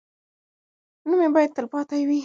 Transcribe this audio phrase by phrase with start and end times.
[1.09, 2.19] نوم یې باید تل پاتې وي.